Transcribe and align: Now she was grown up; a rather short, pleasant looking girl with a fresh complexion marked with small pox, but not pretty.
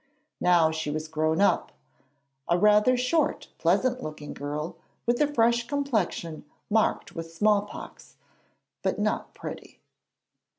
Now 0.39 0.71
she 0.71 0.89
was 0.89 1.07
grown 1.07 1.41
up; 1.41 1.71
a 2.49 2.57
rather 2.57 2.97
short, 2.97 3.49
pleasant 3.59 4.01
looking 4.01 4.33
girl 4.33 4.75
with 5.05 5.21
a 5.21 5.31
fresh 5.31 5.67
complexion 5.67 6.43
marked 6.71 7.13
with 7.13 7.31
small 7.31 7.61
pox, 7.67 8.15
but 8.81 8.97
not 8.97 9.35
pretty. 9.35 9.79